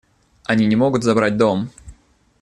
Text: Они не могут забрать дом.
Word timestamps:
Они 0.45 0.65
не 0.65 0.75
могут 0.75 1.03
забрать 1.03 1.37
дом. 1.37 1.69